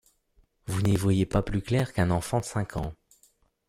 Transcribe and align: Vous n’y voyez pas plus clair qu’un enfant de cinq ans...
Vous 0.65 0.81
n’y 0.81 0.95
voyez 0.95 1.27
pas 1.27 1.43
plus 1.43 1.61
clair 1.61 1.93
qu’un 1.93 2.09
enfant 2.09 2.39
de 2.39 2.45
cinq 2.45 2.75
ans... 2.75 2.95